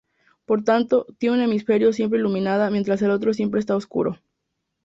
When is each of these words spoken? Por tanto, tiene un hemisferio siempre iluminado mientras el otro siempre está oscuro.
Por 0.45 0.63
tanto, 0.63 1.05
tiene 1.19 1.35
un 1.35 1.43
hemisferio 1.43 1.93
siempre 1.93 2.17
iluminado 2.17 2.71
mientras 2.71 3.03
el 3.03 3.11
otro 3.11 3.35
siempre 3.35 3.59
está 3.59 3.75
oscuro. 3.75 4.17